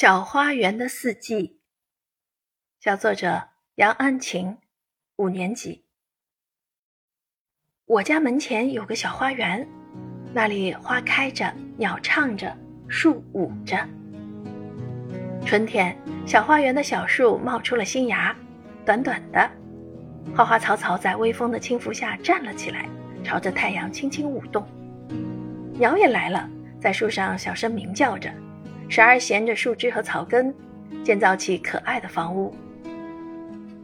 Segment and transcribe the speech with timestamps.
[0.00, 1.58] 小花园的四季，
[2.78, 4.58] 小作者杨安晴，
[5.16, 5.86] 五年级。
[7.84, 9.68] 我家门前有个小花园，
[10.32, 12.56] 那里花开着，鸟唱着，
[12.86, 13.76] 树舞着。
[15.44, 18.32] 春天，小花园的小树冒出了新芽，
[18.86, 19.50] 短短的，
[20.32, 22.88] 花花草草在微风的轻拂下站了起来，
[23.24, 24.64] 朝着太阳轻轻舞动。
[25.72, 26.48] 鸟也来了，
[26.80, 28.32] 在树上小声鸣叫着。
[28.88, 30.52] 时而衔着树枝和草根，
[31.04, 32.54] 建造起可爱的房屋。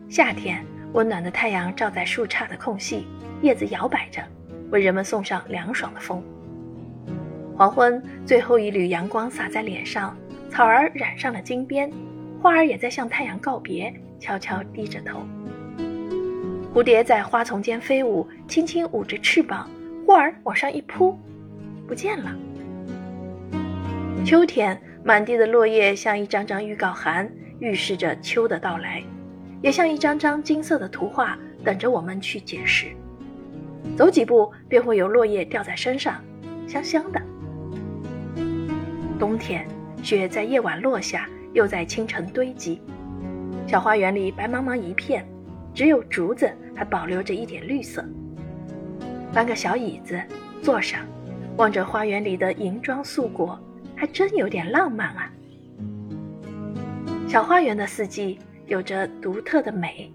[0.09, 0.65] 夏天，
[0.95, 3.07] 温暖的太阳照在树杈的空隙，
[3.43, 4.23] 叶子摇摆着，
[4.71, 6.23] 为人们送上凉爽的风。
[7.55, 10.17] 黄昏，最后一缕阳光洒在脸上，
[10.49, 11.91] 草儿染上了金边，
[12.41, 15.23] 花儿也在向太阳告别，悄悄低着头。
[16.73, 19.69] 蝴蝶在花丛间飞舞，轻轻舞着翅膀，
[20.07, 21.19] 忽而往上一扑，
[21.87, 22.35] 不见了。
[24.25, 24.81] 秋天。
[25.07, 29.03] 满地的落叶像一张张预告函，预示着秋的到来，
[29.61, 32.87] 也像一张张金色的图画，等着我们去解释。
[33.99, 36.25] 走几步，便会有落叶掉在身上，
[36.67, 37.21] 香香的。
[39.19, 39.69] 冬天，
[40.03, 42.81] 雪在夜晚落下，又在清晨堆积。
[43.67, 45.23] 小花园里白茫茫一片，
[45.75, 48.03] 只有竹子还保留着一点绿色。
[49.35, 50.19] 搬个小椅子，
[50.63, 51.01] 坐上，
[51.59, 53.61] 望着花园里的银装素裹。
[54.05, 55.33] 还真有点浪漫啊！
[57.27, 60.13] 小花园的四季有着独特的美。